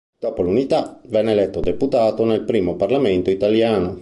[0.17, 3.99] Dopo l'Unità venne eletto deputato nel primo Parlamento italiano.